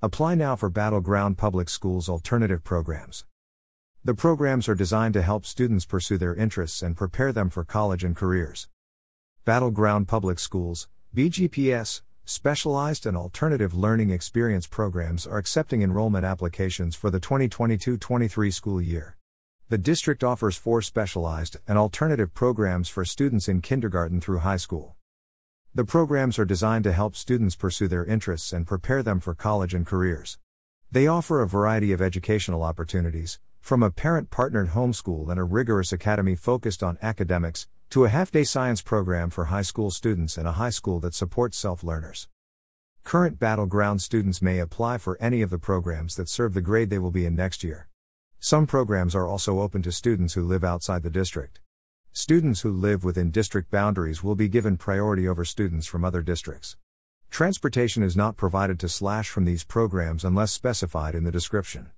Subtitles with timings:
[0.00, 3.24] Apply now for Battleground Public Schools alternative programs.
[4.04, 8.04] The programs are designed to help students pursue their interests and prepare them for college
[8.04, 8.68] and careers.
[9.44, 17.10] Battleground Public Schools, BGPS, specialized and alternative learning experience programs are accepting enrollment applications for
[17.10, 19.16] the 2022 23 school year.
[19.68, 24.94] The district offers four specialized and alternative programs for students in kindergarten through high school.
[25.78, 29.74] The programs are designed to help students pursue their interests and prepare them for college
[29.74, 30.36] and careers.
[30.90, 35.92] They offer a variety of educational opportunities, from a parent partnered homeschool and a rigorous
[35.92, 40.48] academy focused on academics, to a half day science program for high school students and
[40.48, 42.26] a high school that supports self learners.
[43.04, 46.98] Current Battleground students may apply for any of the programs that serve the grade they
[46.98, 47.86] will be in next year.
[48.40, 51.60] Some programs are also open to students who live outside the district.
[52.20, 56.76] Students who live within district boundaries will be given priority over students from other districts.
[57.30, 61.92] Transportation is not provided to slash from these programs unless specified in the description.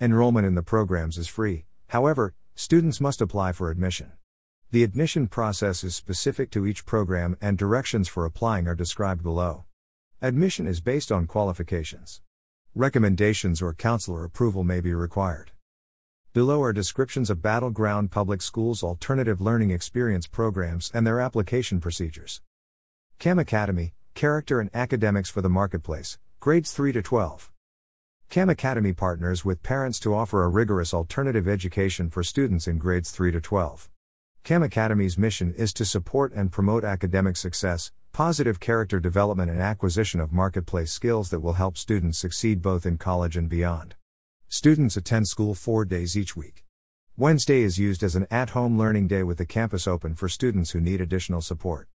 [0.00, 4.12] Enrollment in the programs is free, however, students must apply for admission.
[4.70, 9.66] The admission process is specific to each program and directions for applying are described below.
[10.22, 12.22] Admission is based on qualifications.
[12.74, 15.50] Recommendations or counselor approval may be required.
[16.34, 22.42] Below are descriptions of Battleground Public Schools alternative learning experience programs and their application procedures.
[23.20, 27.52] CAM Academy, Character and Academics for the Marketplace, grades 3 to 12.
[28.30, 33.12] CAM Academy partners with parents to offer a rigorous alternative education for students in grades
[33.12, 33.88] 3 to 12.
[34.42, 40.18] CAM Academy's mission is to support and promote academic success, positive character development, and acquisition
[40.18, 43.94] of marketplace skills that will help students succeed both in college and beyond.
[44.56, 46.62] Students attend school four days each week.
[47.16, 50.70] Wednesday is used as an at home learning day with the campus open for students
[50.70, 51.88] who need additional support.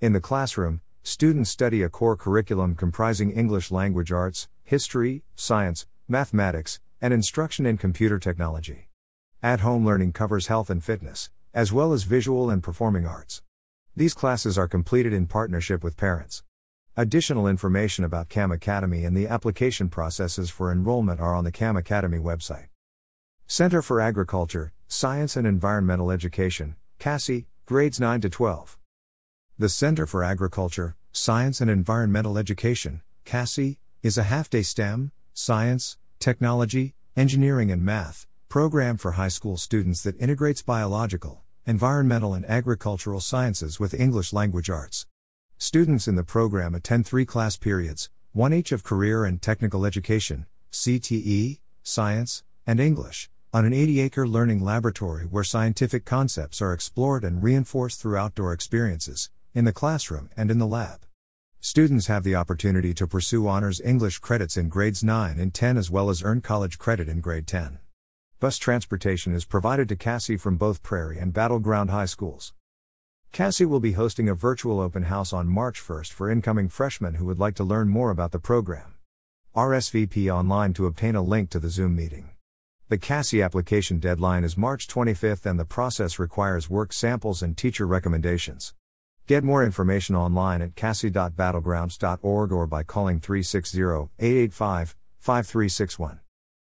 [0.00, 6.78] In the classroom, students study a core curriculum comprising English language arts, history, science, mathematics,
[7.00, 8.90] and instruction in computer technology.
[9.42, 13.42] At home learning covers health and fitness, as well as visual and performing arts.
[13.96, 16.44] These classes are completed in partnership with parents.
[16.96, 21.76] Additional information about CAM Academy and the application processes for enrollment are on the CAM
[21.76, 22.68] Academy website.
[23.48, 28.78] Center for Agriculture, Science and Environmental Education, CASEE, grades 9 to 12.
[29.58, 35.98] The Center for Agriculture, Science and Environmental Education, CASEE, is a half day STEM, science,
[36.20, 43.18] technology, engineering, and math program for high school students that integrates biological, environmental, and agricultural
[43.18, 45.06] sciences with English language arts.
[45.64, 50.44] Students in the program attend three class periods, one each of career and technical education,
[50.70, 57.24] CTE, science, and English, on an 80 acre learning laboratory where scientific concepts are explored
[57.24, 61.06] and reinforced through outdoor experiences, in the classroom and in the lab.
[61.60, 65.90] Students have the opportunity to pursue honors English credits in grades 9 and 10 as
[65.90, 67.78] well as earn college credit in grade 10.
[68.38, 72.52] Bus transportation is provided to CASEE from both Prairie and Battleground High Schools.
[73.34, 77.24] CASEE will be hosting a virtual open house on March 1st for incoming freshmen who
[77.24, 78.94] would like to learn more about the program.
[79.56, 82.30] RSVP online to obtain a link to the Zoom meeting.
[82.88, 87.88] The CASEE application deadline is March 25th and the process requires work samples and teacher
[87.88, 88.72] recommendations.
[89.26, 96.20] Get more information online at cassie.battlegrounds.org or by calling 360 885 5361.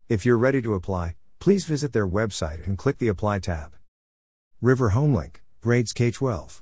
[0.10, 3.74] If you're ready to apply, Please visit their website and click the Apply tab.
[4.62, 6.62] River Homelink, Grades K 12.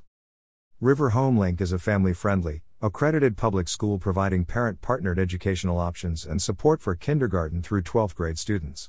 [0.80, 6.40] River Homelink is a family friendly, accredited public school providing parent partnered educational options and
[6.40, 8.88] support for kindergarten through 12th grade students.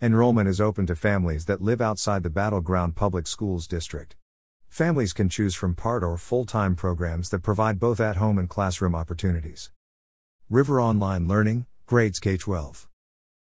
[0.00, 4.16] Enrollment is open to families that live outside the Battleground Public Schools district.
[4.70, 8.48] Families can choose from part or full time programs that provide both at home and
[8.48, 9.70] classroom opportunities.
[10.48, 12.88] River Online Learning, Grades K 12.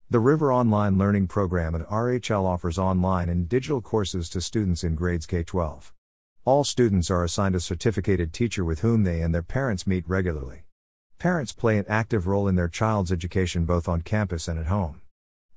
[0.09, 4.94] The River Online Learning Program at RHL offers online and digital courses to students in
[4.94, 5.93] grades K 12.
[6.44, 10.62] All students are assigned a certificated teacher with whom they and their parents meet regularly.
[11.19, 15.01] Parents play an active role in their child's education both on campus and at home.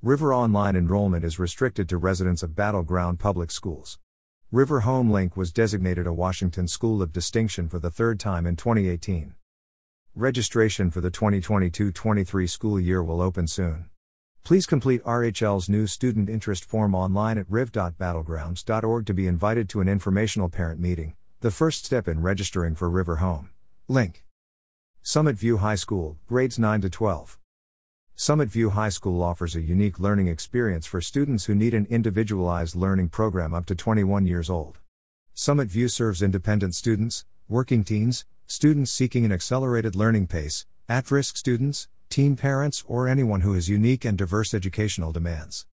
[0.01, 3.99] River Online enrollment is restricted to residents of Battleground Public Schools.
[4.51, 8.55] River Home Link was designated a Washington School of Distinction for the third time in
[8.55, 9.35] 2018.
[10.15, 13.85] Registration for the 2022 23 school year will open soon.
[14.49, 19.87] Please complete RHL's new student interest form online at riv.battlegrounds.org to be invited to an
[19.87, 23.51] informational parent meeting, the first step in registering for River Home.
[23.87, 24.25] Link
[25.03, 27.37] Summit View High School, grades 9 to 12.
[28.15, 32.75] Summit View High School offers a unique learning experience for students who need an individualized
[32.75, 34.79] learning program up to 21 years old.
[35.35, 41.37] Summit View serves independent students, working teens, students seeking an accelerated learning pace, at risk
[41.37, 45.67] students, teen parents, or anyone who has unique and diverse educational demands.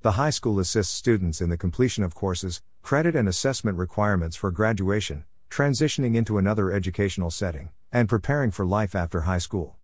[0.00, 4.50] The high school assists students in the completion of courses, credit and assessment requirements for
[4.50, 9.76] graduation, transitioning into another educational setting, and preparing for life after high school.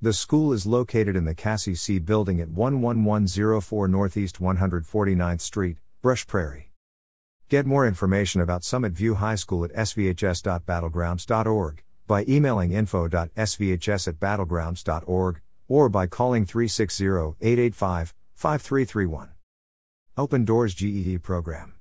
[0.00, 6.26] The school is located in the Cassie C building at 11104 Northeast 149th Street, Brush
[6.26, 6.72] Prairie.
[7.48, 15.40] Get more information about Summit View High School at svhs.battlegrounds.org by emailing info.svhs at battlegrounds.org
[15.68, 17.06] or by calling 360
[17.40, 19.30] 885 5331.
[20.16, 21.74] Open Doors GED Program.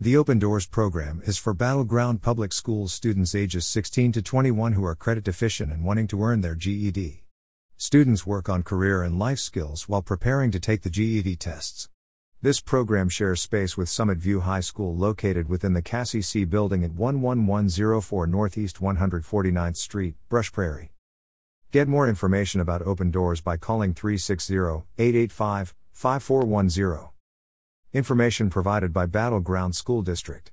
[0.00, 4.84] The Open Doors program is for Battleground Public Schools students ages 16 to 21 who
[4.84, 7.22] are credit deficient and wanting to earn their GED.
[7.76, 11.88] Students work on career and life skills while preparing to take the GED tests.
[12.42, 16.84] This program shares space with Summit View High School located within the Cassie C building
[16.84, 20.93] at 11104 Northeast 149th Street, Brush Prairie.
[21.74, 24.54] Get more information about Open Doors by calling 360
[24.96, 27.08] 885 5410.
[27.92, 30.52] Information provided by Battleground School District.